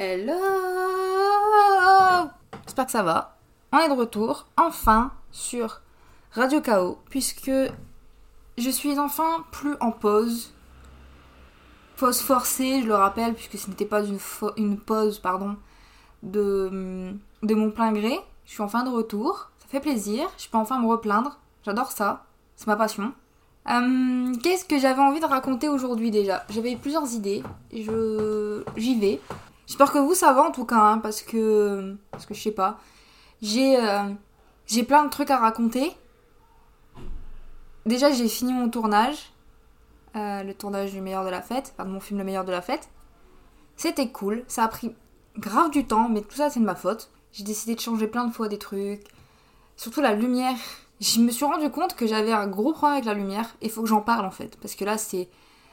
[0.00, 0.32] Hello
[2.66, 3.36] J'espère que ça va.
[3.72, 5.80] On est de retour, enfin, sur
[6.30, 7.50] Radio KO, puisque
[8.56, 10.54] je suis enfin plus en pause.
[11.96, 14.04] Pause forcée, je le rappelle, puisque ce n'était pas
[14.56, 15.56] une, pause, pardon,
[16.22, 17.12] de,
[17.42, 18.20] de mon plein gré.
[18.44, 22.24] Je suis enfin de retour, ça fait plaisir, je peux enfin me replaindre, j'adore ça,
[22.54, 23.12] c'est ma passion.
[23.68, 26.44] Euh, qu'est-ce que j'avais envie de raconter aujourd'hui déjà?
[26.50, 27.42] J'avais plusieurs idées,
[27.72, 29.20] j'y vais.
[29.68, 32.78] J'espère que vous va en tout cas, hein, parce que parce que je sais pas.
[33.42, 34.10] J'ai euh,
[34.66, 35.92] j'ai plein de trucs à raconter.
[37.84, 39.30] Déjà j'ai fini mon tournage,
[40.16, 42.50] euh, le tournage du meilleur de la fête, enfin de mon film Le meilleur de
[42.50, 42.88] la fête.
[43.76, 44.96] C'était cool, ça a pris
[45.36, 47.10] grave du temps, mais tout ça c'est de ma faute.
[47.32, 49.04] J'ai décidé de changer plein de fois des trucs.
[49.76, 50.56] Surtout la lumière,
[51.00, 53.70] je me suis rendu compte que j'avais un gros problème avec la lumière et il
[53.70, 55.28] faut que j'en parle en fait parce que là c'est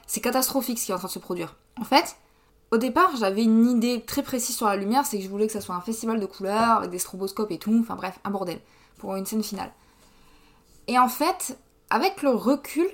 [0.05, 1.55] c'est catastrophique ce qui est en train de se produire.
[1.79, 2.17] En fait,
[2.71, 5.53] au départ, j'avais une idée très précise sur la lumière, c'est que je voulais que
[5.53, 8.59] ça soit un festival de couleurs avec des stroboscopes et tout, enfin bref, un bordel
[8.97, 9.71] pour une scène finale.
[10.87, 11.57] Et en fait,
[11.89, 12.87] avec le recul,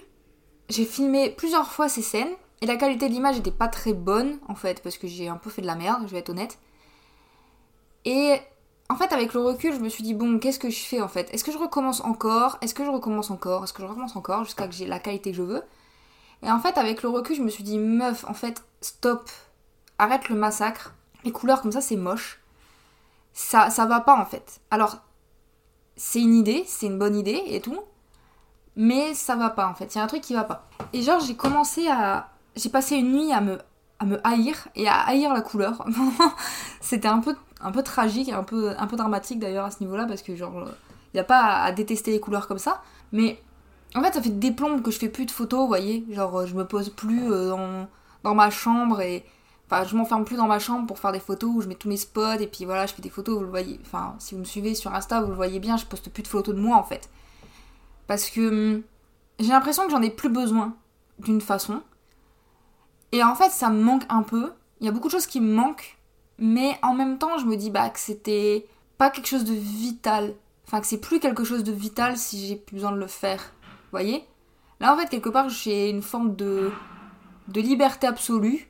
[0.69, 4.39] j'ai filmé plusieurs fois ces scènes et la qualité de l'image n'était pas très bonne
[4.47, 6.57] en fait parce que j'ai un peu fait de la merde, je vais être honnête.
[8.05, 8.37] Et
[8.89, 11.07] en fait, avec le recul, je me suis dit, bon, qu'est-ce que je fais en
[11.07, 11.33] fait?
[11.33, 12.57] Est-ce que je recommence encore?
[12.61, 13.63] Est-ce que je recommence encore?
[13.63, 15.63] Est-ce que je recommence encore jusqu'à que j'ai la qualité que je veux?
[16.43, 19.29] Et en fait, avec le recul, je me suis dit, meuf, en fait, stop,
[20.01, 20.93] arrête le massacre.
[21.23, 22.41] Les couleurs comme ça, c'est moche.
[23.33, 24.59] Ça, ça va pas en fait.
[24.71, 24.97] Alors,
[25.95, 27.79] c'est une idée, c'est une bonne idée et tout,
[28.75, 29.93] mais ça va pas en fait.
[29.93, 30.67] Il y a un truc qui va pas.
[30.93, 32.29] Et genre, j'ai commencé à.
[32.55, 33.59] J'ai passé une nuit à me,
[33.99, 35.85] à me haïr et à haïr la couleur.
[36.81, 39.81] C'était un peu un peu tragique et un peu, un peu dramatique d'ailleurs à ce
[39.81, 40.65] niveau-là parce que genre
[41.13, 43.41] il n'y a pas à, détester les couleurs comme ça mais
[43.95, 46.45] en fait ça fait des plombes que je fais plus de photos vous voyez genre
[46.45, 47.87] je me pose plus euh, dans,
[48.23, 49.23] dans ma chambre et
[49.71, 51.87] enfin je m'enferme plus dans ma chambre pour faire des photos où je mets tous
[51.87, 54.41] mes spots et puis voilà je fais des photos vous le voyez enfin si vous
[54.41, 56.77] me suivez sur Insta vous le voyez bien je poste plus de photos de moi
[56.77, 57.09] en fait
[58.07, 58.81] parce que hum,
[59.39, 60.75] j'ai l'impression que j'en ai plus besoin
[61.19, 61.81] d'une façon
[63.11, 65.39] et en fait ça me manque un peu il y a beaucoup de choses qui
[65.39, 65.97] me manquent
[66.41, 68.65] mais en même temps, je me dis bah, que c'était
[68.97, 70.33] pas quelque chose de vital.
[70.65, 73.53] Enfin, que c'est plus quelque chose de vital si j'ai plus besoin de le faire.
[73.61, 74.25] Vous voyez?
[74.79, 76.71] Là, en fait, quelque part, j'ai une forme de,
[77.47, 78.67] de liberté absolue.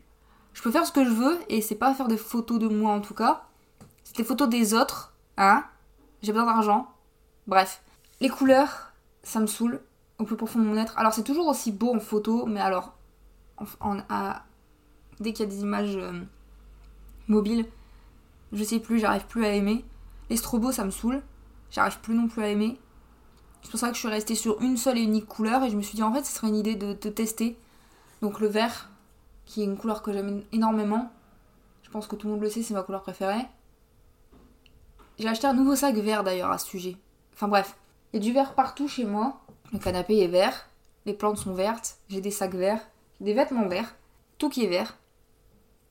[0.53, 2.93] Je peux faire ce que je veux et c'est pas faire des photos de moi
[2.93, 3.43] en tout cas.
[4.03, 5.13] C'est des photos des autres.
[5.37, 5.63] Hein
[6.21, 6.91] J'ai besoin d'argent.
[7.47, 7.81] Bref.
[8.19, 9.81] Les couleurs, ça me saoule
[10.19, 10.97] au plus profond de mon être.
[10.97, 12.93] Alors, c'est toujours aussi beau en photo, mais alors,
[15.19, 15.95] dès qu'il y a des images.
[15.95, 16.21] Euh,
[17.31, 17.65] mobile,
[18.53, 19.83] je sais plus, j'arrive plus à aimer.
[20.29, 21.21] Les strobos, ça me saoule,
[21.71, 22.79] j'arrive plus non plus à aimer.
[23.63, 25.77] C'est pour ça que je suis restée sur une seule et unique couleur et je
[25.77, 27.57] me suis dit en fait ce serait une idée de, tester.
[28.21, 28.89] Donc le vert,
[29.51, 31.11] qui est une couleur que j'aime énormément.
[31.83, 33.45] Je pense que tout le monde le sait, c'est ma couleur préférée.
[35.19, 36.95] J'ai acheté un nouveau sac vert d'ailleurs à ce sujet.
[37.33, 37.75] Enfin bref,
[38.13, 39.41] il y a du vert partout chez moi.
[39.73, 40.69] Le canapé est vert,
[41.05, 42.79] les plantes sont vertes, j'ai des sacs verts,
[43.19, 43.93] des vêtements verts,
[44.37, 44.97] tout qui est vert.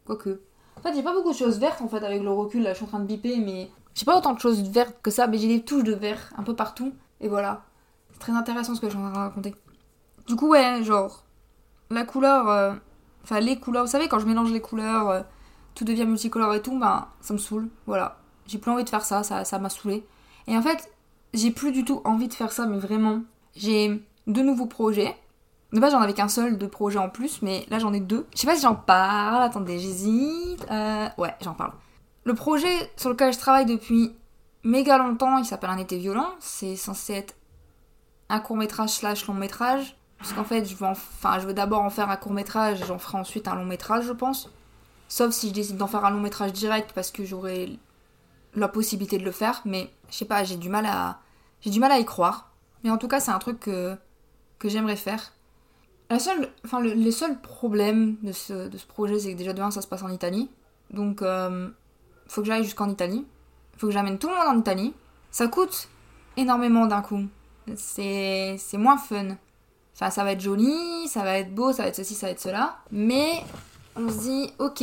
[0.07, 0.41] Quoique,
[0.79, 2.63] en fait, j'ai pas beaucoup de choses vertes en fait avec le recul.
[2.63, 5.11] Là, je suis en train de biper, mais j'ai pas autant de choses vertes que
[5.11, 6.95] ça, mais j'ai des touches de vert un peu partout.
[7.21, 7.63] Et voilà.
[8.13, 9.55] C'est très intéressant ce que je suis en train de raconter.
[10.27, 11.25] Du coup, ouais, genre,
[11.91, 12.49] la couleur.
[12.49, 12.73] Euh,
[13.23, 13.85] enfin, les couleurs.
[13.85, 15.23] Vous savez, quand je mélange les couleurs, euh,
[15.75, 17.69] tout devient multicolore et tout, ben, ça me saoule.
[17.87, 18.19] Voilà.
[18.47, 20.05] J'ai plus envie de faire ça, ça m'a saoulé.
[20.47, 20.91] Et en fait,
[21.35, 23.21] j'ai plus du tout envie de faire ça, mais vraiment.
[23.55, 25.17] J'ai deux nouveaux projets
[25.73, 28.27] de base, j'en avais qu'un seul de projet en plus, mais là j'en ai deux.
[28.35, 30.67] Je sais pas si j'en parle, attendez, j'hésite.
[30.71, 31.73] Euh, ouais, j'en parle.
[32.25, 34.13] Le projet sur lequel je travaille depuis
[34.65, 36.31] méga longtemps, il s'appelle Un été violent.
[36.41, 37.35] C'est censé être
[38.29, 39.97] un court métrage slash long métrage.
[40.21, 42.99] Parce qu'en fait, je veux, enfin, veux d'abord en faire un court métrage et j'en
[42.99, 44.51] ferai ensuite un long métrage, je pense.
[45.09, 47.79] Sauf si je décide d'en faire un long métrage direct parce que j'aurai
[48.55, 49.63] la possibilité de le faire.
[49.65, 51.21] Mais je sais pas, j'ai du mal à,
[51.63, 52.53] j'ai du mal à y croire.
[52.85, 53.97] Mais en tout cas, c'est un truc que,
[54.59, 55.33] que j'aimerais faire.
[56.11, 59.81] La seule, enfin, le, les seuls problèmes de ce, projet, c'est que déjà de ça
[59.81, 60.51] se passe en Italie.
[60.91, 61.71] Donc, euh,
[62.27, 63.27] faut que j'aille jusqu'en Italie.
[63.79, 64.93] Faut que j'amène tout le monde en Italie.
[65.31, 65.89] Ça coûte
[66.37, 67.27] énormément d'un coup.
[67.77, 69.37] C'est moins fun.
[70.01, 72.33] Enfin, ça va être joli, ça va être beau, ça va être ceci, ça va
[72.33, 72.79] être cela.
[72.91, 73.45] Mais
[73.97, 74.83] on se dit, ok,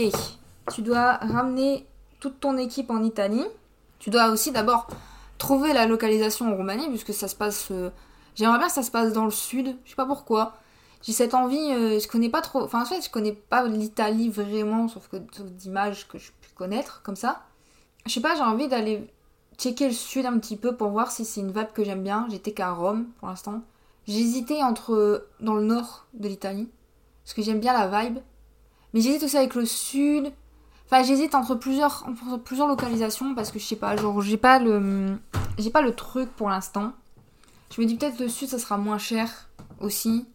[0.71, 1.87] tu dois ramener
[2.19, 3.45] toute ton équipe en Italie.
[3.97, 4.87] Tu dois aussi d'abord
[5.39, 7.69] trouver la localisation en Roumanie, puisque ça se passe.
[7.71, 7.89] Euh,
[8.35, 9.75] j'aimerais bien que ça se passe dans le sud.
[9.85, 10.53] Je sais pas pourquoi
[11.01, 14.29] j'ai cette envie, euh, je connais pas trop, enfin en fait je connais pas l'Italie
[14.29, 17.43] vraiment, sauf que d'images que je peux connaître comme ça.
[18.05, 19.07] Je sais pas, j'ai envie d'aller
[19.57, 22.27] checker le sud un petit peu pour voir si c'est une vibe que j'aime bien.
[22.29, 23.61] J'étais qu'à Rome pour l'instant.
[24.07, 26.69] J'hésitais entre dans le nord de l'Italie,
[27.24, 28.19] parce que j'aime bien la vibe.
[28.94, 30.31] Mais j'hésite aussi avec le sud,
[30.89, 32.06] Enfin, j'hésite entre plusieurs,
[32.45, 35.18] plusieurs localisations parce que je sais pas, genre, j'ai pas le.
[35.57, 36.94] J'ai pas le truc pour l'instant.
[37.75, 39.50] Je me dis peut-être le sud, ça sera moins cher
[39.81, 40.25] aussi.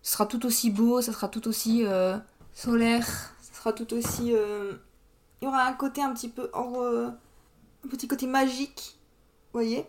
[0.00, 2.16] Ce sera tout aussi beau, ça sera tout aussi euh,
[2.54, 3.06] solaire,
[3.42, 4.32] ça sera tout aussi.
[4.32, 4.72] euh,
[5.42, 7.08] Il y aura un côté un petit peu euh,
[7.84, 8.98] Un petit côté magique.
[9.52, 9.84] Vous voyez?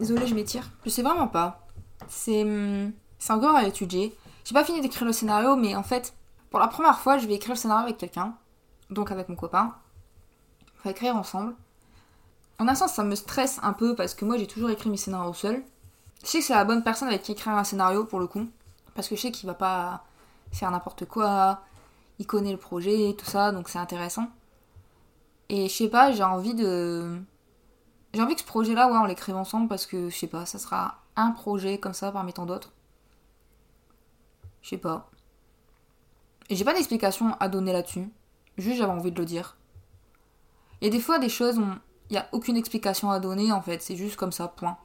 [0.00, 0.68] Désolée, je m'étire.
[0.84, 1.68] Je sais vraiment pas.
[2.08, 2.42] C'est.
[2.42, 4.16] hum, C'est encore à étudier.
[4.44, 6.14] J'ai pas fini d'écrire le scénario, mais en fait,
[6.50, 8.34] pour la première fois, je vais écrire le scénario avec quelqu'un.
[8.90, 9.74] Donc avec mon copain.
[10.80, 11.54] On va écrire ensemble.
[12.58, 14.96] En un sens, ça me stresse un peu parce que moi, j'ai toujours écrit mes
[14.96, 15.62] scénarios seul.
[16.22, 18.46] Je sais que c'est la bonne personne avec qui écrire un scénario pour le coup.
[18.94, 20.04] Parce que je sais qu'il va pas
[20.52, 21.62] faire n'importe quoi.
[22.18, 24.28] Il connaît le projet et tout ça, donc c'est intéressant.
[25.48, 27.18] Et je sais pas, j'ai envie de.
[28.12, 30.58] J'ai envie que ce projet-là, ouais, on l'écrive ensemble parce que je sais pas, ça
[30.58, 32.72] sera un projet comme ça parmi tant d'autres?
[34.62, 35.10] Je sais pas.
[36.50, 38.08] J'ai pas d'explication à donner là-dessus.
[38.58, 39.56] Juste j'avais envie de le dire.
[40.80, 41.66] Il y a des fois des choses où
[42.08, 44.76] il y a aucune explication à donner en fait, c'est juste comme ça, point.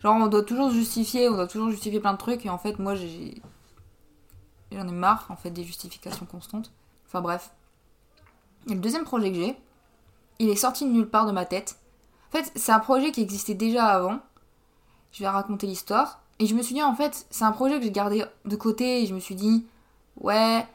[0.00, 2.78] Genre on doit toujours justifier, on doit toujours justifier plein de trucs et en fait
[2.78, 3.40] moi j'ai
[4.72, 6.70] j'en ai marre en fait des justifications constantes.
[7.06, 7.50] Enfin bref.
[8.68, 9.56] Et le deuxième projet que j'ai,
[10.38, 11.78] il est sorti de nulle part de ma tête.
[12.28, 14.18] En fait, c'est un projet qui existait déjà avant.
[15.16, 16.20] Je vais raconter l'histoire.
[16.38, 19.02] Et je me suis dit, en fait, c'est un projet que j'ai gardé de côté.
[19.02, 19.66] Et je me suis dit,
[20.20, 20.66] ouais,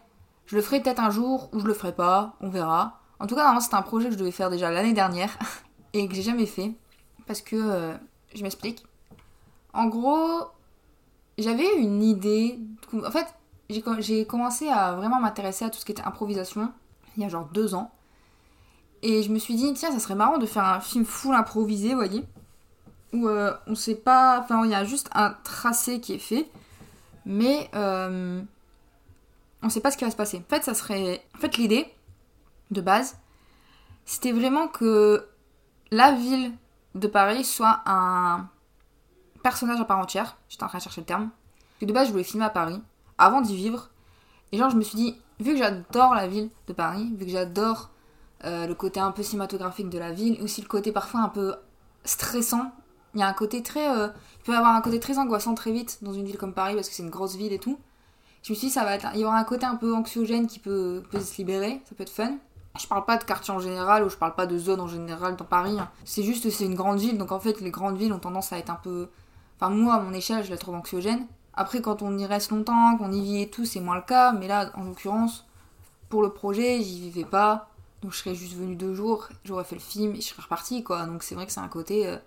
[0.47, 2.33] je le ferai peut-être un jour ou je le ferai pas.
[2.41, 2.99] On verra.
[3.19, 5.37] En tout cas, normalement, c'était un projet que je devais faire déjà l'année dernière.
[5.93, 6.73] et que j'ai jamais fait.
[7.27, 7.93] Parce que, euh,
[8.33, 8.83] je m'explique.
[9.73, 10.47] En gros,
[11.37, 12.59] j'avais une idée.
[13.05, 13.27] En fait,
[13.69, 16.73] j'ai com- j'ai commencé à vraiment m'intéresser à tout ce qui était improvisation.
[17.15, 17.91] Il y a genre deux ans.
[19.03, 21.89] Et je me suis dit, tiens, ça serait marrant de faire un film full improvisé,
[21.89, 22.23] vous voyez.
[23.13, 24.39] Où euh, on sait pas.
[24.39, 26.49] Enfin, il y a juste un tracé qui est fait.
[27.25, 28.41] Mais euh,
[29.61, 30.37] on sait pas ce qui va se passer.
[30.37, 31.23] En fait, ça serait.
[31.35, 31.93] En fait, l'idée
[32.71, 33.17] de base,
[34.05, 35.27] c'était vraiment que
[35.91, 36.53] la ville
[36.95, 38.47] de Paris soit un
[39.43, 40.37] personnage à part entière.
[40.49, 41.29] J'étais en train de chercher le terme.
[41.81, 42.81] Et de base, je voulais filmer à Paris
[43.17, 43.89] avant d'y vivre.
[44.51, 47.31] Et genre, je me suis dit, vu que j'adore la ville de Paris, vu que
[47.31, 47.89] j'adore
[48.43, 51.29] euh, le côté un peu cinématographique de la ville, et aussi le côté parfois un
[51.29, 51.55] peu
[52.03, 52.71] stressant.
[53.13, 53.89] Il y a un côté très.
[53.95, 54.07] euh,
[54.39, 56.75] il peut y avoir un côté très angoissant très vite dans une ville comme Paris
[56.75, 57.77] parce que c'est une grosse ville et tout.
[58.43, 60.57] Je me suis dit, ça va il y aura un côté un peu anxiogène qui
[60.59, 62.33] peut, peut se libérer, ça peut être fun.
[62.79, 65.35] Je parle pas de quartier en général ou je parle pas de zone en général
[65.35, 65.77] dans Paris.
[65.79, 65.89] hein.
[66.05, 68.57] C'est juste c'est une grande ville, donc en fait les grandes villes ont tendance à
[68.57, 69.09] être un peu.
[69.59, 71.27] Enfin, moi à mon échelle, je la trouve anxiogène.
[71.53, 74.31] Après, quand on y reste longtemps, qu'on y vit et tout, c'est moins le cas.
[74.31, 75.45] Mais là, en l'occurrence,
[76.09, 77.67] pour le projet, j'y vivais pas.
[78.01, 80.83] Donc je serais juste venue deux jours, j'aurais fait le film et je serais repartie
[80.83, 81.05] quoi.
[81.05, 82.17] Donc c'est vrai que c'est un côté euh,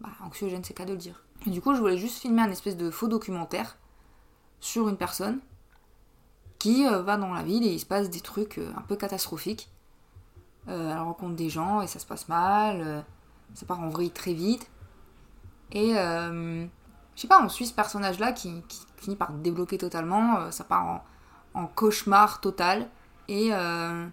[0.00, 1.22] bah, anxiogène, c'est cas de le dire.
[1.46, 3.76] Du coup, je voulais juste filmer un espèce de faux documentaire
[4.60, 5.40] sur une personne
[6.58, 8.96] qui euh, va dans la ville et il se passe des trucs euh, un peu
[8.96, 9.70] catastrophiques.
[10.68, 13.04] Euh, elle rencontre des gens et ça se passe mal,
[13.54, 14.70] ça part en vrille très vite.
[15.72, 16.68] Et je
[17.16, 21.02] sais pas, on suit ce personnage-là qui, qui finit par débloquer totalement, ça part
[21.54, 22.88] en, cauchemar total.
[23.28, 24.10] Et il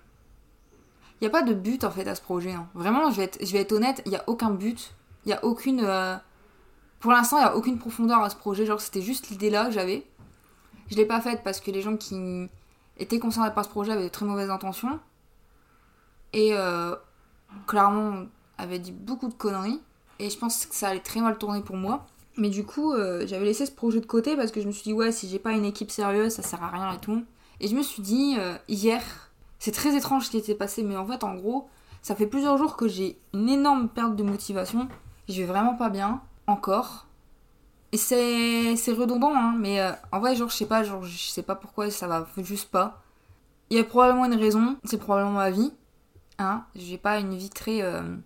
[1.22, 2.54] n'y a pas de but en fait à ce projet.
[2.54, 2.68] hein.
[2.74, 4.96] Vraiment, je vais être, je vais être honnête, il n'y a aucun but.
[5.26, 5.82] Il n'y a aucune.
[5.84, 6.16] euh,
[7.00, 8.66] Pour l'instant, il n'y a aucune profondeur à ce projet.
[8.66, 10.06] Genre, c'était juste l'idée là que j'avais.
[10.90, 12.16] Je l'ai pas faite parce que les gens qui
[12.98, 15.00] étaient concernés par ce projet avaient de très mauvaises intentions.
[16.34, 16.96] Et euh,
[17.68, 18.26] clairement,
[18.58, 19.82] avaient dit beaucoup de conneries.
[20.20, 22.06] Et je pense que ça allait très mal tourner pour moi.
[22.38, 24.84] Mais du coup, euh, j'avais laissé ce projet de côté parce que je me suis
[24.84, 27.24] dit, ouais, si j'ai pas une équipe sérieuse, ça sert à rien et tout.
[27.62, 29.02] Et je me suis dit, euh, hier,
[29.60, 31.70] c'est très étrange ce qui était passé, mais en fait, en gros,
[32.02, 34.90] ça fait plusieurs jours que j'ai une énorme perte de motivation.
[35.28, 37.06] Je vais vraiment pas bien, encore.
[37.92, 41.44] Et c'est redondant, hein, mais euh, en vrai, genre, je sais pas, genre, je sais
[41.44, 43.02] pas pourquoi ça va juste pas.
[43.70, 45.74] Il y a probablement une raison, c'est probablement ma vie.
[46.38, 48.18] Hein, j'ai pas une vie très, euh,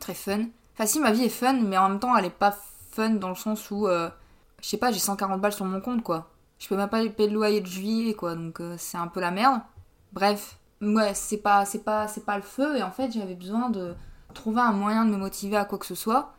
[0.00, 0.46] très fun.
[0.74, 2.56] Enfin, si, ma vie est fun, mais en même temps, elle est pas
[2.90, 4.10] fun dans le sens où, euh,
[4.60, 6.30] je sais pas, j'ai 140 balles sur mon compte, quoi.
[6.58, 9.30] Je peux même pas payer le loyer de juillet, quoi, donc c'est un peu la
[9.30, 9.60] merde.
[10.12, 13.70] Bref, ouais, c'est pas, c'est pas, c'est pas le feu, et en fait, j'avais besoin
[13.70, 13.94] de
[14.34, 16.34] trouver un moyen de me motiver à quoi que ce soit.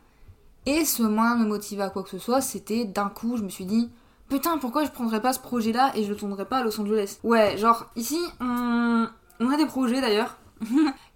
[0.66, 3.42] Et ce moyen de me motiver à quoi que ce soit, c'était d'un coup, je
[3.42, 3.88] me suis dit,
[4.28, 7.18] putain, pourquoi je prendrais pas ce projet-là et je le tournerais pas à Los Angeles?
[7.22, 9.06] Ouais, genre, ici, on,
[9.40, 10.36] a des projets d'ailleurs.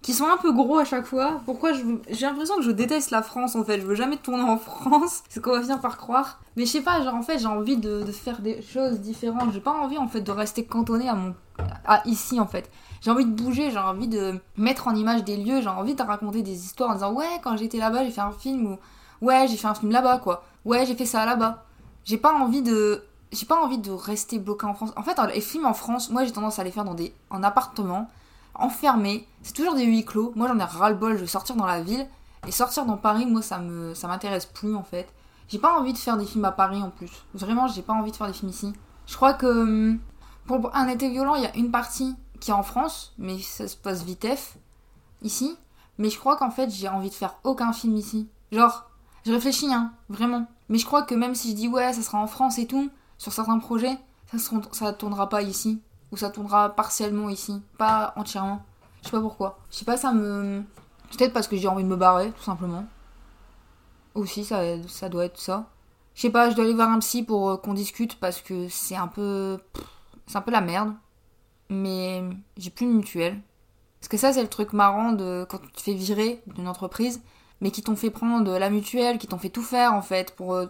[0.03, 1.41] qui sont un peu gros à chaque fois.
[1.45, 3.81] Pourquoi j'ai l'impression que je déteste la France en fait.
[3.81, 5.23] Je veux jamais tourner en France.
[5.29, 6.39] C'est ce qu'on va finir par croire.
[6.55, 9.51] Mais je sais pas, genre en fait j'ai envie de, de faire des choses différentes.
[9.51, 11.33] J'ai pas envie en fait de rester cantonné à mon
[11.85, 12.69] à ici en fait.
[13.01, 16.03] J'ai envie de bouger, j'ai envie de mettre en image des lieux, j'ai envie de
[16.03, 18.79] raconter des histoires en disant ouais quand j'étais là-bas j'ai fait un film ou
[19.21, 20.43] ouais j'ai fait un film là-bas quoi.
[20.65, 21.63] Ouais j'ai fait ça là-bas.
[22.05, 24.91] J'ai pas envie de j'ai pas envie de rester bloqué en France.
[24.95, 27.43] En fait les films en France, moi j'ai tendance à les faire dans des en
[27.43, 28.07] appartement
[28.55, 29.27] enfermé.
[29.43, 30.31] C'est toujours des huis clos.
[30.35, 31.15] Moi, j'en ai ras-le-bol.
[31.15, 32.07] Je veux sortir dans la ville.
[32.47, 35.07] Et sortir dans Paris, moi, ça me, ça m'intéresse plus, en fait.
[35.47, 37.11] J'ai pas envie de faire des films à Paris, en plus.
[37.33, 38.73] Vraiment, j'ai pas envie de faire des films ici.
[39.05, 39.99] Je crois que hum,
[40.45, 43.67] pour un été violent, il y a une partie qui est en France, mais ça
[43.67, 44.57] se passe vitef
[45.21, 45.57] ici.
[45.97, 48.27] Mais je crois qu'en fait, j'ai envie de faire aucun film ici.
[48.51, 48.89] Genre,
[49.25, 50.47] je réfléchis, hein, vraiment.
[50.69, 52.89] Mais je crois que même si je dis ouais, ça sera en France et tout,
[53.17, 53.97] sur certains projets,
[54.35, 55.81] ça, ne ça tournera pas ici.
[56.11, 58.61] Ou ça tournera partiellement ici, pas entièrement.
[59.01, 59.59] Je sais pas pourquoi.
[59.69, 60.63] Je sais pas, ça me.
[61.11, 62.85] Peut-être parce que j'ai envie de me barrer, tout simplement.
[64.15, 65.69] Aussi, ça, ça doit être ça.
[66.15, 68.67] Je sais pas, je dois aller voir un psy pour euh, qu'on discute parce que
[68.67, 69.59] c'est un peu.
[70.31, 70.93] C'est un peu la merde.
[71.69, 72.23] Mais
[72.57, 73.41] j'ai plus de mutuelle.
[73.99, 77.21] Parce que ça, c'est le truc marrant de quand tu te fais virer d'une entreprise,
[77.59, 80.53] mais qui t'ont fait prendre la mutuelle, qui t'ont fait tout faire en fait pour
[80.55, 80.67] euh,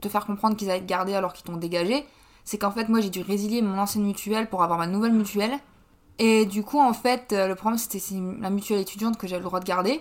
[0.00, 2.04] te faire comprendre qu'ils allaient te garder alors qu'ils t'ont dégagé.
[2.44, 5.56] C'est qu'en fait, moi j'ai dû résilier mon ancienne mutuelle pour avoir ma nouvelle mutuelle.
[6.18, 8.00] Et du coup, en fait, euh, le problème c'était
[8.40, 10.00] la mutuelle étudiante que j'avais le droit de garder.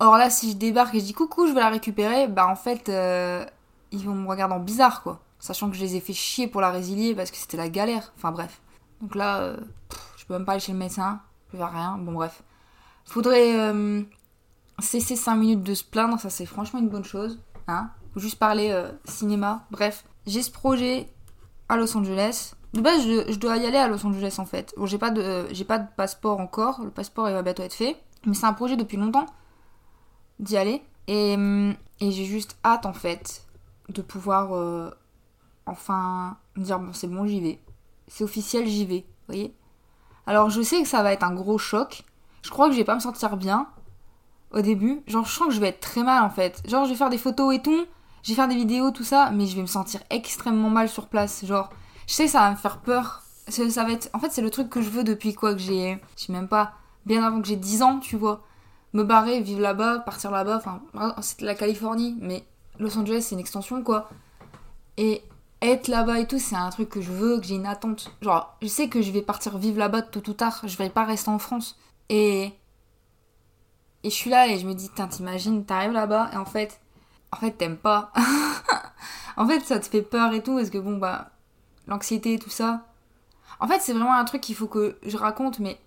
[0.00, 2.56] Or là, si je débarque et je dis coucou, je vais la récupérer, bah en
[2.56, 3.44] fait, euh,
[3.90, 5.20] ils vont me regarder en bizarre quoi.
[5.44, 8.14] Sachant que je les ai fait chier pour la résilier parce que c'était la galère.
[8.16, 8.62] Enfin bref.
[9.02, 9.58] Donc là, euh,
[10.16, 11.20] je peux même pas aller chez le médecin,
[11.52, 11.98] je vais rien.
[11.98, 12.42] Bon bref.
[13.04, 13.54] Faudrait
[14.78, 17.38] cesser 5 minutes de se plaindre, ça c'est franchement une bonne chose.
[17.68, 18.74] Hein Juste parler
[19.04, 19.66] cinéma.
[19.70, 21.12] Bref, j'ai ce projet
[21.68, 22.54] à Los Angeles.
[22.72, 24.72] De base, je, dois y aller à Los Angeles en fait.
[24.78, 26.80] Bon, j'ai pas de, pas de passeport encore.
[26.82, 29.26] Le passeport il va bientôt être fait, mais c'est un projet depuis longtemps
[30.38, 30.82] d'y aller.
[31.06, 33.44] Et, et j'ai juste hâte en fait
[33.90, 34.94] de pouvoir
[35.66, 37.60] enfin dire bon c'est bon j'y vais.
[38.08, 39.00] C'est officiel j'y vais.
[39.28, 39.54] Vous voyez.
[40.26, 42.04] Alors je sais que ça va être un gros choc.
[42.42, 43.68] Je crois que je vais pas me sentir bien
[44.50, 45.02] au début.
[45.06, 46.62] Genre je sens que je vais être très mal en fait.
[46.68, 47.86] Genre je vais faire des photos et tout.
[48.22, 51.08] Je vais faire des vidéos tout ça, mais je vais me sentir extrêmement mal sur
[51.08, 51.44] place.
[51.44, 51.70] Genre
[52.06, 53.22] je sais que ça va me faire peur.
[53.48, 54.08] Ça va être...
[54.14, 56.00] En fait, c'est le truc que je veux depuis quoi que j'ai...
[56.16, 56.72] Je sais même pas.
[57.04, 58.42] Bien avant que j'ai 10 ans, tu vois.
[58.94, 60.56] Me barrer, vivre là-bas, partir là-bas.
[60.56, 60.80] Enfin,
[61.20, 62.46] c'était la Californie, mais
[62.78, 64.08] Los Angeles, c'est une extension, quoi.
[64.96, 65.22] Et
[65.64, 68.10] être là-bas et tout, c'est un truc que je veux, que j'ai une attente.
[68.20, 70.60] Genre, je sais que je vais partir vivre là-bas tôt ou tard.
[70.64, 71.78] Je vais pas rester en France.
[72.08, 72.52] Et...
[74.02, 76.80] Et je suis là et je me dis, t'imagines, t'arrives là-bas et en fait...
[77.32, 78.12] En fait, t'aimes pas.
[79.36, 81.30] en fait, ça te fait peur et tout, parce que bon, bah
[81.88, 82.86] l'anxiété, tout ça.
[83.60, 85.80] En fait, c'est vraiment un truc qu'il faut que je raconte, mais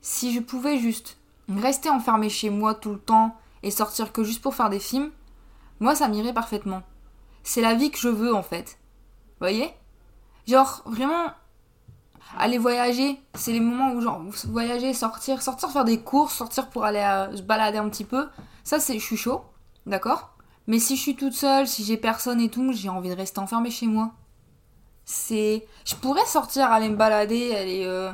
[0.00, 4.42] si je pouvais juste rester enfermée chez moi tout le temps et sortir que juste
[4.42, 5.10] pour faire des films,
[5.80, 6.82] moi ça m'irait parfaitement.
[7.42, 8.78] C'est la vie que je veux en fait.
[9.42, 9.74] Voyez?
[10.46, 11.32] Genre vraiment
[12.38, 16.84] aller voyager, c'est les moments où genre voyager, sortir, sortir faire des courses, sortir pour
[16.84, 18.28] aller euh, se balader un petit peu.
[18.62, 19.42] Ça c'est je suis chaud,
[19.84, 20.36] d'accord?
[20.68, 23.40] Mais si je suis toute seule, si j'ai personne et tout, j'ai envie de rester
[23.40, 24.12] enfermée chez moi.
[25.04, 28.12] C'est je pourrais sortir aller me balader aller euh,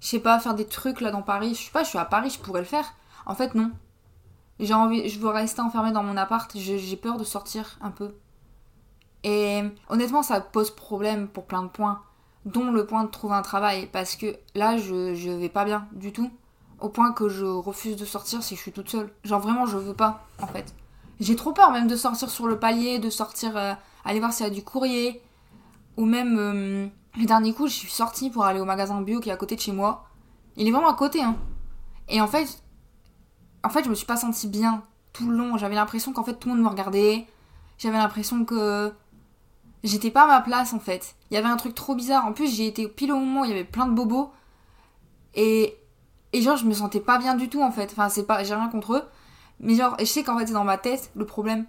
[0.00, 1.54] je sais pas faire des trucs là dans Paris.
[1.54, 2.92] Je sais pas je suis à Paris je pourrais le faire.
[3.24, 3.70] En fait non.
[4.60, 6.50] J'ai envie je veux rester enfermée dans mon appart.
[6.54, 8.14] J'ai peur de sortir un peu
[9.24, 12.02] et honnêtement ça pose problème pour plein de points
[12.44, 15.86] dont le point de trouver un travail parce que là je, je vais pas bien
[15.92, 16.30] du tout
[16.80, 19.78] au point que je refuse de sortir si je suis toute seule genre vraiment je
[19.78, 20.74] veux pas en fait
[21.20, 23.74] j'ai trop peur même de sortir sur le palier de sortir euh,
[24.04, 25.22] aller voir s'il y a du courrier
[25.96, 26.86] ou même, euh,
[27.18, 29.56] le dernier coup, je suis sortie pour aller au magasin bio qui est à côté
[29.56, 30.06] de chez moi.
[30.56, 31.36] Il est vraiment à côté, hein.
[32.08, 32.62] Et en fait,
[33.64, 35.56] en fait, je me suis pas sentie bien tout le long.
[35.58, 37.26] J'avais l'impression qu'en fait tout le monde me regardait.
[37.78, 38.92] J'avais l'impression que
[39.84, 41.14] j'étais pas à ma place en fait.
[41.30, 42.26] Il y avait un truc trop bizarre.
[42.26, 44.30] En plus, j'ai été pile au moment où il y avait plein de bobos.
[45.34, 45.76] Et,
[46.32, 47.90] et genre, je me sentais pas bien du tout en fait.
[47.92, 49.02] Enfin, c'est pas, j'ai rien contre eux.
[49.60, 51.66] Mais genre, je sais qu'en fait, c'est dans ma tête le problème.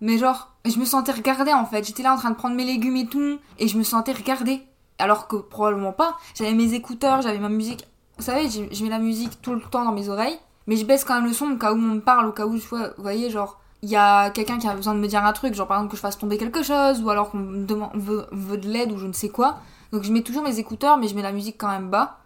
[0.00, 1.84] Mais genre, je me sentais regardée en fait.
[1.84, 4.62] J'étais là en train de prendre mes légumes et tout, et je me sentais regardée.
[4.98, 6.16] Alors que probablement pas.
[6.34, 7.86] J'avais mes écouteurs, j'avais ma musique.
[8.18, 11.04] Vous savez, je mets la musique tout le temps dans mes oreilles, mais je baisse
[11.04, 13.30] quand même le son au cas où on me parle, au cas où, vous voyez,
[13.30, 15.78] genre, il y a quelqu'un qui a besoin de me dire un truc, genre par
[15.78, 18.98] exemple que je fasse tomber quelque chose, ou alors qu'on veut, veut de l'aide ou
[18.98, 19.58] je ne sais quoi.
[19.92, 22.18] Donc je mets toujours mes écouteurs, mais je mets la musique quand même bas,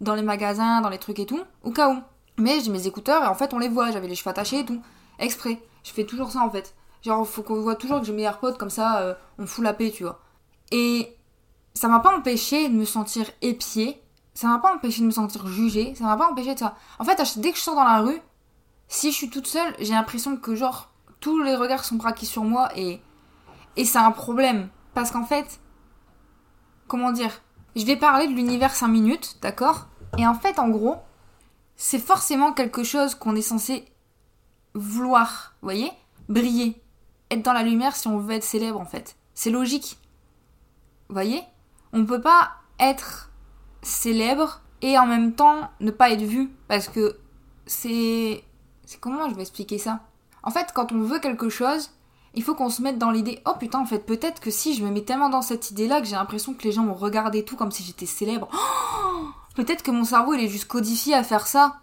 [0.00, 2.00] dans les magasins, dans les trucs et tout, au cas où.
[2.38, 4.64] Mais j'ai mes écouteurs et en fait on les voit, j'avais les cheveux attachés et
[4.64, 4.80] tout,
[5.18, 5.60] exprès.
[5.84, 6.74] Je fais toujours ça en fait.
[7.02, 9.72] Genre, faut qu'on voit toujours que j'ai mes AirPods, comme ça, euh, on fout la
[9.72, 10.20] paix, tu vois.
[10.72, 11.16] Et
[11.74, 14.02] ça m'a pas empêché de me sentir épiée,
[14.34, 16.74] ça m'a pas empêché de me sentir jugée, ça m'a pas empêché de ça.
[16.98, 18.20] En fait, dès que je sors dans la rue,
[18.88, 20.90] si je suis toute seule, j'ai l'impression que, genre,
[21.20, 23.00] tous les regards sont braqués sur moi et.
[23.76, 24.68] Et c'est un problème.
[24.94, 25.60] Parce qu'en fait.
[26.88, 27.42] Comment dire
[27.74, 29.88] Je vais parler de l'univers 5 minutes, d'accord?
[30.18, 30.96] Et en fait, en gros,
[31.74, 33.84] c'est forcément quelque chose qu'on est censé
[34.74, 35.90] vouloir, voyez?
[36.28, 36.80] Briller
[37.30, 39.16] être dans la lumière si on veut être célèbre en fait.
[39.34, 39.98] C'est logique.
[41.08, 41.42] Voyez?
[41.92, 43.30] On ne peut pas être
[43.82, 47.18] célèbre et en même temps ne pas être vu parce que
[47.66, 48.44] c'est
[48.86, 50.00] c'est comment je vais expliquer ça?
[50.42, 51.90] En fait, quand on veut quelque chose,
[52.34, 54.84] il faut qu'on se mette dans l'idée oh putain en fait peut-être que si je
[54.84, 57.44] me mets tellement dans cette idée là que j'ai l'impression que les gens vont regarder
[57.44, 58.48] tout comme si j'étais célèbre.
[58.52, 59.24] Oh
[59.54, 61.80] peut-être que mon cerveau il est juste codifié à faire ça.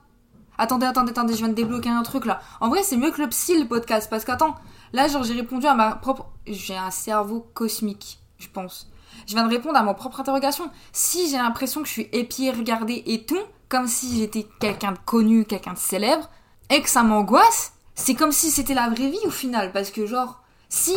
[0.59, 2.39] Attendez, attendez, attendez, je viens de débloquer un truc là.
[2.61, 4.55] En vrai, c'est mieux que le psy le podcast parce qu'attends,
[4.93, 8.89] là genre j'ai répondu à ma propre j'ai un cerveau cosmique, je pense.
[9.25, 10.69] Je viens de répondre à ma propre interrogation.
[10.91, 14.99] Si j'ai l'impression que je suis épiée, regardée et tout, comme si j'étais quelqu'un de
[15.05, 16.29] connu, quelqu'un de célèbre,
[16.73, 19.71] et que ça m'angoisse, c'est comme si c'était la vraie vie au final.
[19.71, 20.95] Parce que genre, si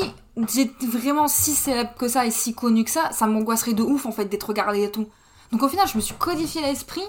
[0.53, 4.07] j'étais vraiment si célèbre que ça et si connu que ça, ça m'angoisserait de ouf
[4.07, 5.09] en fait d'être regardée et tout.
[5.53, 7.05] Donc au final, je me suis codifié l'esprit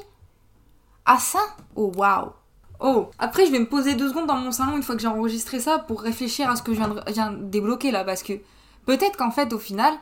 [1.05, 1.39] à ça.
[1.75, 2.31] Oh waouh.
[2.79, 5.07] Oh, après je vais me poser deux secondes dans mon salon une fois que j'ai
[5.07, 8.33] enregistré ça pour réfléchir à ce que je viens de, viens débloquer là parce que
[8.85, 9.95] peut-être qu'en fait au final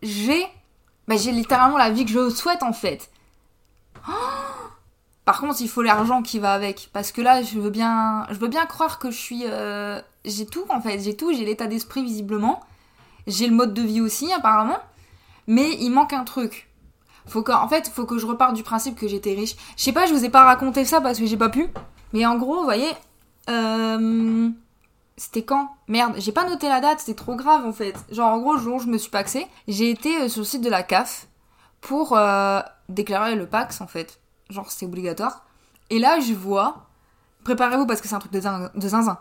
[0.00, 0.46] j'ai
[1.08, 3.10] bah, j'ai littéralement la vie que je souhaite en fait.
[5.30, 8.34] Par contre, il faut l'argent qui va avec parce que là, je veux bien je
[8.40, 11.68] veux bien croire que je suis euh, j'ai tout en fait, j'ai tout, j'ai l'état
[11.68, 12.58] d'esprit visiblement.
[13.28, 14.80] J'ai le mode de vie aussi apparemment,
[15.46, 16.68] mais il manque un truc.
[17.26, 19.54] Faut que, en fait, faut que je reparte du principe que j'étais riche.
[19.76, 21.68] Je sais pas, je vous ai pas raconté ça parce que j'ai pas pu.
[22.12, 22.90] Mais en gros, vous voyez,
[23.48, 24.50] euh,
[25.16, 25.70] c'était quand?
[25.86, 27.94] Merde, j'ai pas noté la date, c'était trop grave en fait.
[28.10, 30.62] Genre en gros, jour où je me suis paxé, j'ai été euh, sur le site
[30.62, 31.28] de la CAF
[31.80, 32.18] pour
[32.88, 34.19] déclarer le Pax en fait.
[34.50, 35.44] Genre c'est obligatoire.
[35.88, 36.86] Et là, je vois,
[37.44, 39.18] préparez-vous parce que c'est un truc de, zinzin.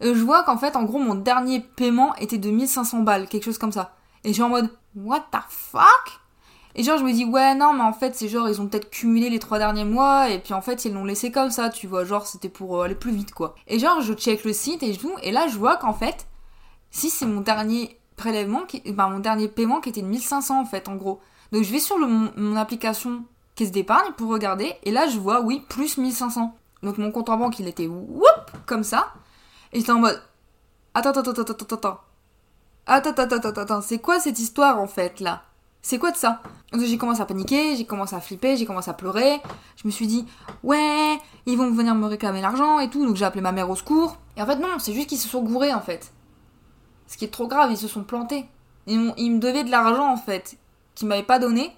[0.00, 3.58] je vois qu'en fait, en gros, mon dernier paiement était de 1500 balles, quelque chose
[3.58, 3.96] comme ça.
[4.24, 6.20] Et je suis en mode, what the fuck?
[6.74, 8.90] Et genre, je me dis, ouais, non, mais en fait, c'est genre, ils ont peut-être
[8.90, 11.88] cumulé les trois derniers mois, et puis en fait, ils l'ont laissé comme ça, tu
[11.88, 12.04] vois.
[12.04, 13.56] Genre, c'était pour euh, aller plus vite, quoi.
[13.66, 16.28] Et genre, je check le site et je et là, je vois qu'en fait,
[16.90, 20.64] si c'est mon dernier prélèvement, qui, ben, mon dernier paiement qui était de 1500, en
[20.64, 21.20] fait, en gros.
[21.52, 23.24] Donc, je vais sur le, mon, application
[23.58, 26.54] caisse d'épargne pour regarder, et là, je vois, oui, plus 1500.
[26.82, 29.12] Donc, mon compte en banque, il était whoop, comme ça.
[29.72, 30.22] Et j'étais en mode,
[30.94, 32.00] attends, attends, attends, attends, attends, attends.
[32.86, 35.42] Attends, attends, attends, c'est quoi cette histoire, en fait, là?
[35.82, 36.42] C'est quoi de ça?
[36.72, 39.40] J'ai commencé à paniquer, j'ai commencé à flipper, j'ai commencé à pleurer.
[39.76, 40.26] Je me suis dit,
[40.62, 43.06] ouais, ils vont venir me réclamer l'argent et tout.
[43.06, 44.18] Donc j'ai appelé ma mère au secours.
[44.36, 46.12] Et en fait, non, c'est juste qu'ils se sont gourés en fait.
[47.06, 48.46] Ce qui est trop grave, ils se sont plantés.
[48.86, 50.58] Ils, me devaient de l'argent en fait,
[50.94, 51.74] qu'ils m'avaient pas donné.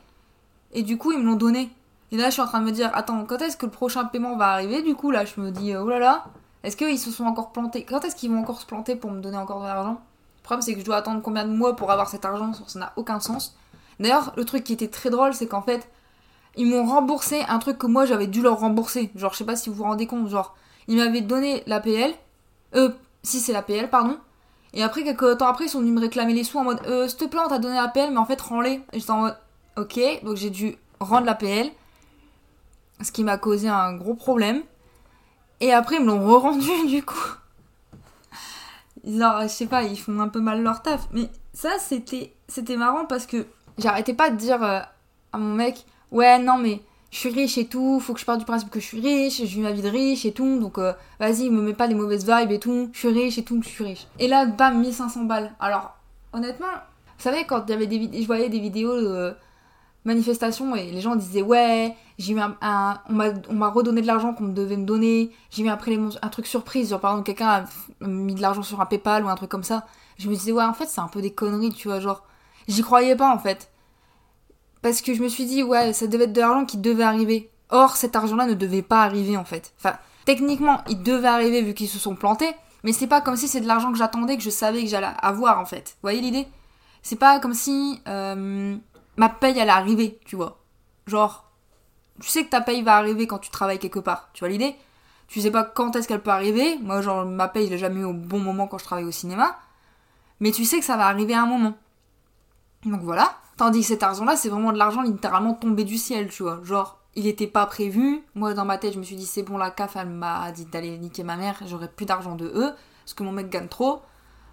[0.72, 1.70] Et du coup, ils me l'ont donné.
[2.12, 4.04] Et là, je suis en train de me dire, attends, quand est-ce que le prochain
[4.04, 6.24] paiement va arriver Du coup, là, je me dis, oh là là,
[6.62, 7.84] est-ce qu'ils se sont encore plantés?
[7.84, 10.00] Quand est-ce qu'ils vont encore se planter pour me donner encore de l'argent?
[10.38, 12.78] Le problème, c'est que je dois attendre combien de mois pour avoir cet argent Ça
[12.78, 13.56] n'a aucun sens.
[14.00, 15.88] D'ailleurs, le truc qui était très drôle, c'est qu'en fait,
[16.56, 19.10] ils m'ont remboursé un truc que moi j'avais dû leur rembourser.
[19.14, 20.56] Genre, je sais pas si vous vous rendez compte, genre,
[20.88, 22.12] ils m'avaient donné l'APL,
[22.74, 22.90] euh,
[23.22, 24.18] si c'est l'APL, pardon.
[24.72, 27.08] Et après, quelques temps après, ils sont venus me réclamer les sous en mode, euh,
[27.08, 28.82] s'il te plaît, on t'a donné l'APL, mais en fait, rends-les.
[28.92, 29.36] Et j'étais en mode,
[29.80, 31.70] ok, donc j'ai dû rendre l'APL,
[33.00, 34.62] ce qui m'a causé un gros problème.
[35.60, 37.34] Et après, ils me l'ont re-rendu, du coup.
[39.04, 41.08] Je sais pas, ils font un peu mal leur taf.
[41.12, 43.46] Mais ça, c'était, c'était marrant parce que
[43.80, 44.80] J'arrêtais pas de dire euh,
[45.32, 48.38] à mon mec, ouais, non, mais je suis riche et tout, faut que je parte
[48.38, 50.78] du principe que je suis riche, je vis ma vie de riche et tout, donc
[50.78, 53.60] euh, vas-y, me mets pas les mauvaises vibes et tout, je suis riche et tout,
[53.62, 54.06] je suis riche.
[54.18, 55.52] Et là, bam, 1500 balles.
[55.60, 55.96] Alors,
[56.34, 56.66] honnêtement,
[57.16, 58.94] vous savez, quand il y avait des je voyais des vidéos
[60.04, 62.56] manifestations et les gens disaient, ouais, j'ai eu un,
[63.08, 66.46] on m'a redonné de l'argent qu'on me devait me donner, j'ai eu après un truc
[66.46, 67.64] surprise, genre par exemple, quelqu'un
[68.00, 69.86] a mis de l'argent sur un PayPal ou un truc comme ça.
[70.18, 72.24] Je me disais, ouais, en fait, c'est un peu des conneries, tu vois, genre
[72.68, 73.70] J'y croyais pas en fait.
[74.82, 77.50] Parce que je me suis dit, ouais, ça devait être de l'argent qui devait arriver.
[77.68, 79.72] Or, cet argent-là ne devait pas arriver en fait.
[79.78, 82.52] Enfin, techniquement, il devait arriver vu qu'ils se sont plantés,
[82.84, 85.08] mais c'est pas comme si c'est de l'argent que j'attendais, que je savais que j'allais
[85.20, 85.96] avoir en fait.
[85.96, 86.46] Vous voyez l'idée?
[87.02, 88.76] C'est pas comme si euh,
[89.16, 90.60] ma paye allait arriver, tu vois.
[91.06, 91.50] Genre,
[92.20, 94.76] tu sais que ta paye va arriver quand tu travailles quelque part, tu vois l'idée?
[95.28, 96.78] Tu sais pas quand est-ce qu'elle peut arriver.
[96.78, 99.12] Moi, genre, ma paye, je l'ai jamais eu au bon moment quand je travaille au
[99.12, 99.56] cinéma.
[100.40, 101.74] Mais tu sais que ça va arriver à un moment.
[102.84, 103.36] Donc voilà.
[103.56, 106.60] Tandis que cet argent-là, c'est vraiment de l'argent littéralement tombé du ciel, tu vois.
[106.64, 108.24] Genre, il était pas prévu.
[108.34, 110.64] Moi, dans ma tête, je me suis dit, c'est bon, la CAF, elle m'a dit
[110.64, 112.72] d'aller niquer ma mère, j'aurais plus d'argent de eux,
[113.04, 114.02] parce que mon mec gagne trop.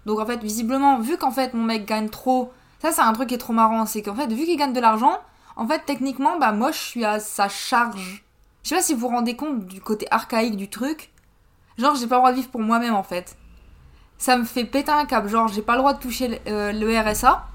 [0.06, 3.28] Donc en fait, visiblement, vu qu'en fait, mon mec gagne trop, ça, c'est un truc
[3.28, 5.18] qui est trop marrant, c'est qu'en fait, vu qu'il gagne de l'argent,
[5.56, 8.24] en fait, techniquement, bah, moi, je suis à sa charge.
[8.62, 11.12] Je sais pas si vous vous rendez compte du côté archaïque du truc.
[11.76, 13.36] Genre, j'ai pas le droit de vivre pour moi-même, en fait.
[14.18, 15.28] Ça me fait péter un câble.
[15.28, 17.48] Genre, j'ai pas le droit de toucher le euh, RSA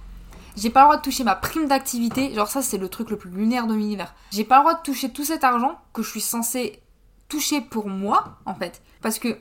[0.56, 2.34] j'ai pas le droit de toucher ma prime d'activité.
[2.34, 4.14] Genre ça c'est le truc le plus lunaire de l'univers.
[4.32, 6.82] J'ai pas le droit de toucher tout cet argent que je suis censée
[7.28, 8.82] toucher pour moi en fait.
[9.02, 9.38] Parce que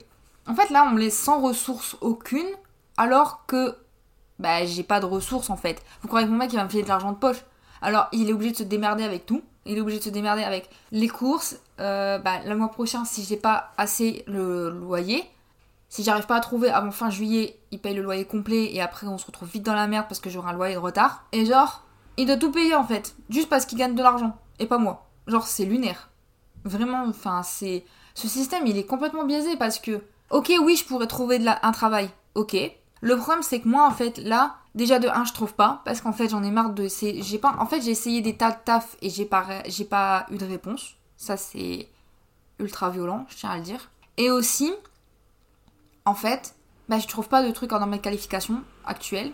[0.46, 2.48] en fait là on me laisse sans ressources aucune
[2.96, 3.76] alors que
[4.38, 5.82] bah j'ai pas de ressources en fait.
[6.02, 7.44] Vous croyez que mon mec il va me filer de l'argent de poche?
[7.80, 9.42] Alors il est obligé de se démerder avec tout.
[9.66, 11.56] il est obligé de se démerder avec les courses.
[11.80, 15.24] Euh, bah, le mois prochain, si j'ai pas assez le loyer,
[15.88, 19.06] si j'arrive pas à trouver avant fin juillet, il paye le loyer complet et après
[19.06, 21.24] on se retrouve vite dans la merde parce que j'aurai un loyer de retard.
[21.32, 21.82] Et genre,
[22.16, 25.08] il doit tout payer en fait, juste parce qu'il gagne de l'argent et pas moi.
[25.26, 26.08] Genre, c'est lunaire.
[26.64, 27.84] Vraiment, enfin, c'est.
[28.14, 31.72] Ce système, il est complètement biaisé parce que, ok, oui, je pourrais trouver de un
[31.72, 32.56] travail, ok.
[33.02, 36.00] Le problème, c'est que moi, en fait, là, déjà de 1, je trouve pas parce
[36.00, 36.88] qu'en fait, j'en ai marre de.
[36.88, 37.54] J'ai pas.
[37.58, 39.44] En fait, j'ai essayé des tas de taf et j'ai pas...
[39.66, 40.94] j'ai pas eu de réponse.
[41.16, 41.88] Ça, c'est
[42.58, 43.90] ultra violent, je tiens à le dire.
[44.16, 44.72] Et aussi,
[46.04, 46.54] en fait,
[46.88, 49.32] bah, je trouve pas de trucs dans mes qualifications actuelles.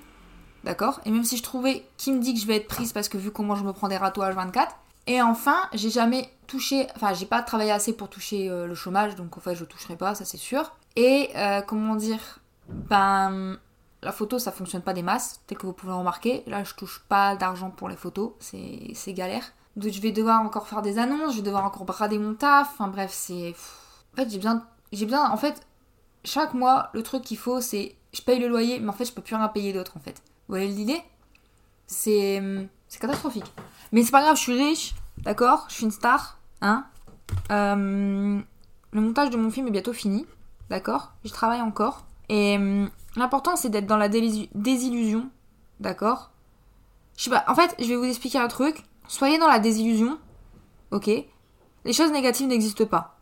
[0.64, 1.00] D'accord?
[1.04, 3.16] Et même si je trouvais qui me dit que je vais être prise parce que
[3.16, 4.74] vu comment je me prends des râteaux à 24
[5.08, 9.16] et enfin, j'ai jamais touché, enfin, j'ai pas travaillé assez pour toucher euh, le chômage,
[9.16, 10.72] donc en fait, je toucherai pas, ça c'est sûr.
[10.96, 13.58] Et euh, comment dire, ben,
[14.02, 16.42] la photo ça fonctionne pas des masses, tel que vous pouvez remarquer.
[16.46, 19.52] Là, je touche pas d'argent pour les photos, c'est galère.
[19.76, 22.68] Donc, je vais devoir encore faire des annonces, je vais devoir encore brader mon taf,
[22.72, 23.54] enfin bref, c'est.
[24.12, 25.66] En fait, j'ai besoin, j'ai besoin, en fait,
[26.24, 29.12] chaque mois, le truc qu'il faut, c'est je paye le loyer, mais en fait, je
[29.12, 30.22] peux plus rien payer d'autre en fait.
[30.48, 31.00] Vous voyez l'idée?
[31.86, 32.42] C'est.
[32.88, 33.44] C'est catastrophique.
[33.92, 36.86] Mais c'est pas grave, je suis riche, d'accord Je suis une star, hein
[37.50, 38.40] euh,
[38.92, 40.26] Le montage de mon film est bientôt fini,
[40.70, 41.12] d'accord?
[41.24, 42.06] Je travaille encore.
[42.28, 45.30] Et hum, l'important, c'est d'être dans la désillusion,
[45.80, 46.30] d'accord?
[47.16, 48.84] Je sais pas, en fait, je vais vous expliquer un truc.
[49.08, 50.18] Soyez dans la désillusion,
[50.90, 51.10] ok?
[51.84, 53.18] Les choses négatives n'existent pas.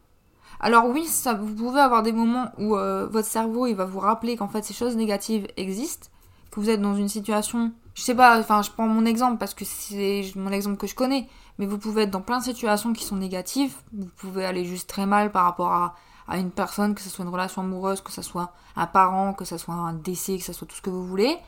[0.58, 4.00] Alors oui, ça, vous pouvez avoir des moments où euh, votre cerveau il va vous
[4.00, 6.08] rappeler qu'en fait ces choses négatives existent,
[6.50, 9.54] que vous êtes dans une situation je sais pas, enfin, je prends mon exemple parce
[9.54, 12.92] que c'est mon exemple que je connais, mais vous pouvez être dans plein de situations
[12.92, 13.74] qui sont négatives.
[13.94, 15.94] Vous pouvez aller juste très mal par rapport à,
[16.28, 19.44] à une personne, que ce soit une relation amoureuse, que ce soit un parent, que
[19.44, 21.38] ce soit un décès, que ce soit tout ce que vous voulez.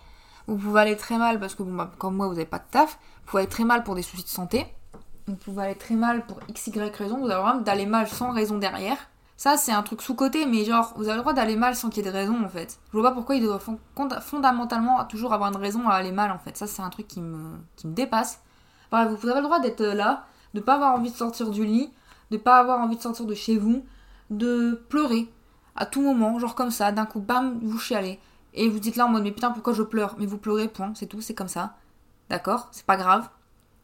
[0.46, 2.64] Vous pouvez aller très mal parce que, bon, bah, comme moi, vous n'avez pas de
[2.70, 2.98] taf.
[3.24, 4.66] Vous pouvez aller très mal pour des soucis de santé.
[5.26, 7.18] Vous pouvez aller très mal pour x, y raison.
[7.18, 8.96] Vous avez vraiment d'aller mal sans raison derrière.
[9.36, 12.04] Ça, c'est un truc sous-côté, mais genre, vous avez le droit d'aller mal sans qu'il
[12.04, 12.78] y ait de raison, en fait.
[12.92, 13.60] Je vois pas pourquoi il devrait
[14.20, 16.56] fondamentalement toujours avoir une raison à aller mal, en fait.
[16.56, 18.40] Ça, c'est un truc qui me, qui me dépasse.
[18.90, 21.92] Bref, vous avez le droit d'être là, de pas avoir envie de sortir du lit,
[22.30, 23.84] de pas avoir envie de sortir de chez vous,
[24.30, 25.28] de pleurer
[25.76, 28.18] à tout moment, genre comme ça, d'un coup, bam, vous chialez.
[28.54, 30.16] Et vous dites là en mode, mais putain, pourquoi je pleure?
[30.18, 31.76] Mais vous pleurez, point, c'est tout, c'est comme ça.
[32.30, 32.68] D'accord?
[32.72, 33.28] C'est pas grave.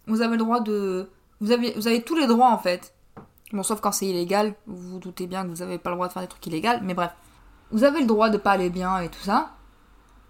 [0.07, 1.09] Vous avez le droit de.
[1.40, 2.94] Vous avez, vous avez tous les droits, en fait,
[3.54, 6.09] Bon, sauf quand c'est illégal, vous vous doutez bien que vous n'avez pas le droit
[6.09, 7.12] de faire des trucs illégaux, mais bref.
[7.70, 9.52] Vous avez le droit de pas aller bien et tout ça.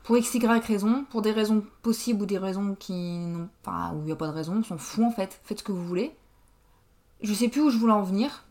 [0.03, 4.01] Pour x, y raison, pour des raisons possibles ou des raisons qui n'ont pas, où
[4.01, 5.87] il n'y a pas de raison, on s'en fout en fait, faites ce que vous
[5.87, 6.15] voulez.
[7.23, 8.45] Je sais plus où je voulais en venir.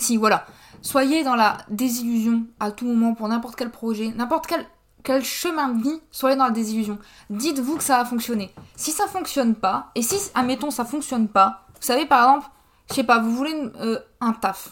[0.00, 0.46] Si, voilà.
[0.82, 4.64] Soyez dans la désillusion à tout moment pour n'importe quel projet, n'importe quel,
[5.02, 6.98] quel chemin de vie, soyez dans la désillusion.
[7.28, 8.52] Dites-vous que ça va fonctionner.
[8.76, 12.50] Si ça fonctionne pas, et si, admettons, ça fonctionne pas, vous savez, par exemple,
[12.88, 14.70] je sais pas, vous voulez euh, un taf.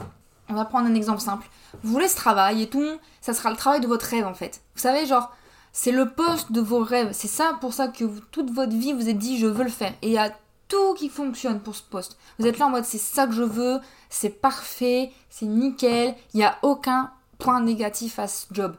[0.49, 1.47] On va prendre un exemple simple.
[1.83, 4.63] Vous voulez ce travail et tout, ça sera le travail de votre rêve en fait.
[4.75, 5.31] Vous savez, genre,
[5.73, 7.11] c'est le poste de vos rêves.
[7.13, 9.93] C'est ça pour ça que toute votre vie vous êtes dit je veux le faire.
[10.01, 10.31] Et a
[10.69, 12.19] tout qui fonctionne pour ce poste.
[12.39, 16.39] Vous êtes là en mode c'est ça que je veux, c'est parfait, c'est nickel, il
[16.39, 18.77] n'y a aucun point négatif à ce job.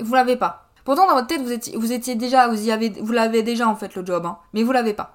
[0.00, 0.68] Vous l'avez pas.
[0.84, 3.68] Pourtant dans votre tête vous étiez, vous étiez déjà, vous y avez, vous l'avez déjà
[3.68, 5.14] en fait le job, hein, mais vous l'avez pas.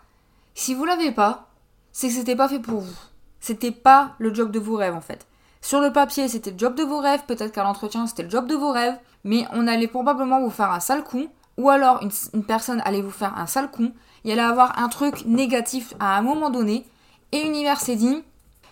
[0.55, 1.49] Si vous l'avez pas,
[1.91, 2.97] c'est que c'était pas fait pour vous.
[3.39, 5.27] C'était pas le job de vos rêves en fait.
[5.61, 8.47] Sur le papier, c'était le job de vos rêves, peut-être qu'à l'entretien, c'était le job
[8.47, 12.43] de vos rêves, mais on allait probablement vous faire un sale coup, ou alors une,
[12.43, 13.91] personne allait vous faire un sale coup,
[14.23, 16.85] il allait avoir un truc négatif à un moment donné,
[17.31, 18.23] et l'univers s'est dit,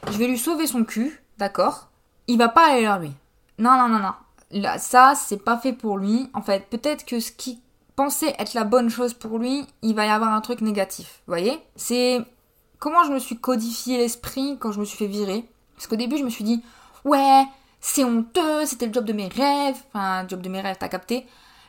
[0.08, 1.90] je vais lui sauver son cul, d'accord
[2.28, 3.12] Il va pas aller vers lui.
[3.58, 4.14] Non, non, non, non.
[4.52, 6.30] Là, ça, c'est pas fait pour lui.
[6.34, 7.60] En fait, peut-être que ce qui
[7.96, 11.22] pensait être la bonne chose pour lui, il va y avoir un truc négatif.
[11.26, 12.24] Vous voyez C'est
[12.80, 15.46] comment je me suis codifié l'esprit quand je me suis fait virer.
[15.76, 16.64] Parce qu'au début, je me suis dit,
[17.04, 17.46] ouais,
[17.82, 19.78] c'est honteux, c'était le job de mes rêves.
[19.94, 21.26] Enfin, job de mes rêves, t'as capté.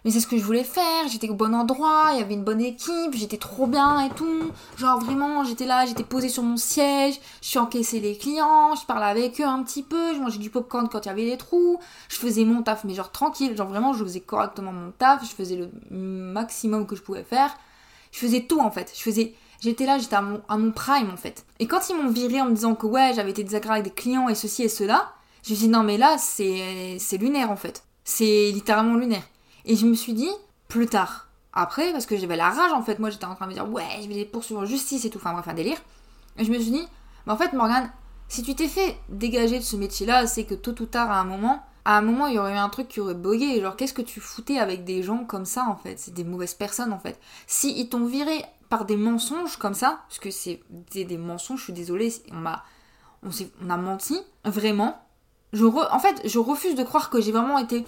[0.07, 2.45] Mais c'est ce que je voulais faire, j'étais au bon endroit, il y avait une
[2.45, 4.53] bonne équipe, j'étais trop bien et tout.
[4.77, 8.87] Genre vraiment, j'étais là, j'étais posée sur mon siège, je suis encaissé les clients, je
[8.87, 11.37] parlais avec eux un petit peu, je mangeais du popcorn quand il y avait des
[11.37, 15.29] trous, je faisais mon taf mais genre tranquille, genre vraiment je faisais correctement mon taf,
[15.29, 17.57] je faisais le maximum que je pouvais faire.
[18.13, 21.45] Je faisais tout en fait, je faisais J'étais là, j'étais à mon, prime en fait.
[21.59, 24.03] Et quand ils m'ont viré en me disant que ouais, j'avais été désagréable avec des
[24.03, 27.57] clients et ceci et cela, je me suis dit non mais là c'est lunaire en
[27.57, 27.83] fait.
[28.05, 29.25] C'est littéralement lunaire.
[29.67, 30.31] Et je me suis dit,
[30.69, 33.51] plus tard, après, parce que j'avais la rage en fait, moi j'étais en train de
[33.51, 35.79] me dire ouais, je vais les poursuivre en justice et tout, enfin bref, un délire.
[36.39, 36.87] Et je me suis dit,
[37.27, 37.91] mais en fait Morgane,
[38.29, 41.25] si tu t'es fait dégager de ce métier-là, c'est que tôt ou tard à un
[41.25, 43.61] moment, à un moment, il y aurait eu un truc qui aurait bugué.
[43.61, 46.01] Genre, qu'est-ce que tu foutais avec des gens comme ça, en fait?
[46.01, 47.17] C'est des mauvaises personnes, en fait.
[47.47, 50.61] Si ils t'ont viré par des mensonges comme ça, parce que c'est
[50.93, 52.65] des, mensonges, je suis désolée, on m'a...
[53.23, 55.01] On, a menti, vraiment.
[55.53, 57.85] Je en fait, je refuse de croire que j'ai vraiment été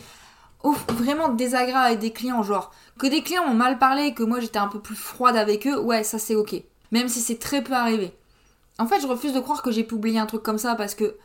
[0.63, 4.59] vraiment désagréable avec des clients, genre que des clients m'ont mal parlé, que moi j'étais
[4.59, 6.63] un peu plus froide avec eux, ouais, ça c'est ok.
[6.91, 8.13] Même si c'est très peu arrivé.
[8.79, 10.95] En fait, je refuse de croire que j'ai pu oublier un truc comme ça parce
[10.95, 11.17] que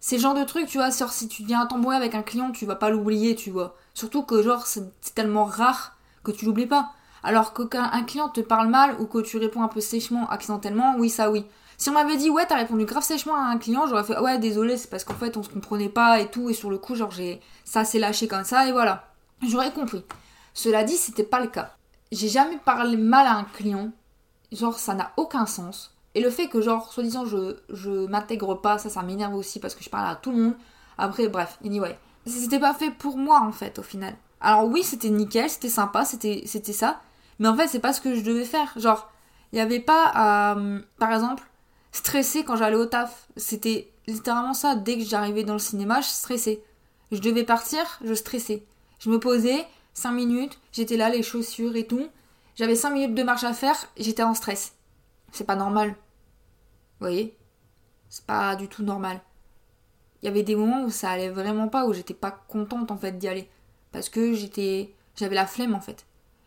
[0.00, 2.76] c'est genre de truc, tu vois, si tu viens t'embrouiller avec un client, tu vas
[2.76, 3.74] pas l'oublier, tu vois.
[3.94, 6.90] Surtout que, genre, c'est tellement rare que tu l'oublies pas.
[7.22, 10.28] Alors que quand un client te parle mal ou que tu réponds un peu sèchement,
[10.28, 11.46] accidentellement, oui, ça oui.
[11.78, 14.38] Si on m'avait dit, ouais, t'as répondu grave sèchement à un client, j'aurais fait, ouais,
[14.38, 16.94] désolé, c'est parce qu'en fait, on se comprenait pas et tout, et sur le coup,
[16.94, 19.12] genre, j'ai, ça s'est lâché comme ça, et voilà.
[19.46, 20.04] J'aurais compris.
[20.54, 21.74] Cela dit, c'était pas le cas.
[22.12, 23.90] J'ai jamais parlé mal à un client.
[24.52, 25.94] Genre, ça n'a aucun sens.
[26.14, 29.74] Et le fait que, genre, soi-disant, je, je m'intègre pas, ça, ça m'énerve aussi parce
[29.74, 30.54] que je parle à tout le monde.
[30.96, 31.98] Après, bref, anyway.
[32.24, 34.14] C'était pas fait pour moi, en fait, au final.
[34.40, 37.00] Alors oui, c'était nickel, c'était sympa, c'était, ça.
[37.38, 38.72] Mais en fait, c'est pas ce que je devais faire.
[38.76, 39.10] Genre,
[39.52, 40.56] il n'y avait pas
[40.98, 41.42] par exemple,
[41.96, 43.26] stresser quand j'allais au taf.
[43.36, 44.76] C'était littéralement ça.
[44.76, 46.62] Dès que j'arrivais dans le cinéma, je stressais.
[47.12, 48.64] Je devais partir, je stressais.
[48.98, 52.08] Je me posais, 5 minutes, j'étais là, les chaussures et tout.
[52.54, 54.74] J'avais 5 minutes de marche à faire, j'étais en stress.
[55.32, 55.90] C'est pas normal.
[55.90, 57.36] Vous voyez?
[58.08, 59.20] C'est pas du tout normal.
[60.22, 62.96] Il y avait des moments où ça allait vraiment pas, où j'étais pas contente en
[62.96, 63.48] fait d'y aller.
[63.92, 64.92] Parce que j'étais.
[65.16, 66.06] J'avais la flemme en fait.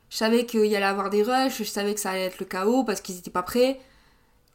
[0.09, 2.45] Je savais qu'il y allait avoir des rushs, je savais que ça allait être le
[2.45, 3.79] chaos parce qu'ils étaient pas prêts.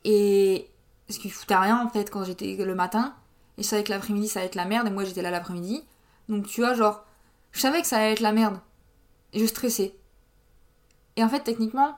[0.05, 0.69] Et.
[1.07, 3.15] Parce qu'ils foutaient rien en fait quand j'étais le matin.
[3.59, 5.85] Et je savais que l'après-midi ça allait être la merde et moi j'étais là l'après-midi.
[6.29, 7.05] Donc tu vois, genre.
[7.53, 8.59] Je savais que ça allait être la merde.
[9.33, 9.95] Et je stressais.
[11.17, 11.97] Et en fait, techniquement,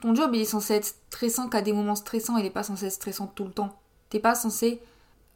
[0.00, 2.86] ton job, il est censé être stressant qu'à des moments stressants, il n'est pas censé
[2.86, 3.80] être stressant tout le temps.
[4.10, 4.80] T'es pas censé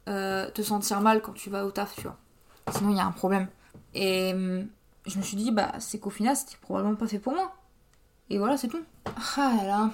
[0.07, 2.17] euh, te sentir mal quand tu vas au taf, tu vois.
[2.71, 3.47] Sinon, il y a un problème.
[3.93, 4.67] Et hum,
[5.05, 7.53] je me suis dit, bah, c'est qu'au final, c'était probablement pas fait pour moi.
[8.29, 8.83] Et voilà, c'est tout.
[9.37, 9.89] Ah là là.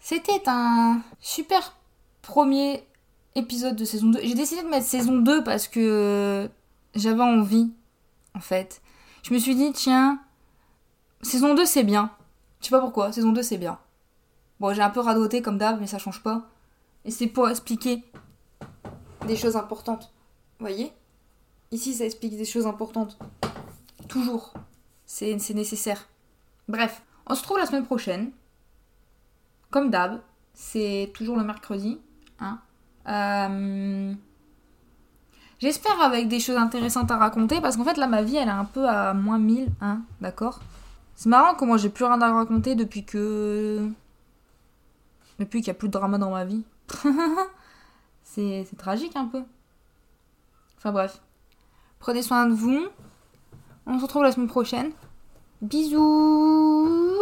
[0.00, 1.76] C'était un super
[2.26, 2.86] premier
[3.36, 4.20] épisode de saison 2.
[4.22, 6.50] J'ai décidé de mettre saison 2 parce que
[6.94, 7.72] j'avais envie,
[8.34, 8.82] en fait.
[9.22, 10.20] Je me suis dit, tiens,
[11.22, 12.10] saison 2 c'est bien.
[12.60, 13.78] Je sais pas pourquoi, saison 2 c'est bien.
[14.58, 16.48] Bon, j'ai un peu radoté comme d'hab, mais ça change pas.
[17.04, 18.02] Et c'est pour expliquer
[19.26, 20.12] des choses importantes.
[20.58, 20.92] Vous voyez?
[21.70, 23.18] Ici, ça explique des choses importantes.
[24.08, 24.54] Toujours.
[25.04, 26.08] C'est nécessaire.
[26.68, 28.32] Bref, on se retrouve la semaine prochaine.
[29.70, 30.20] Comme d'hab,
[30.54, 32.00] c'est toujours le mercredi.
[33.08, 34.14] Euh,
[35.58, 38.50] J'espère avec des choses intéressantes à raconter parce qu'en fait là ma vie elle est
[38.50, 40.60] un peu à moins 1000, hein, d'accord?
[41.14, 43.88] C'est marrant comment j'ai plus rien à raconter depuis que.
[45.38, 46.62] Depuis qu'il n'y a plus de drama dans ma vie.
[48.22, 49.42] c'est tragique un peu.
[50.76, 51.22] Enfin bref.
[52.00, 52.84] Prenez soin de vous.
[53.86, 54.90] On se retrouve la semaine prochaine.
[55.62, 57.16] Bisous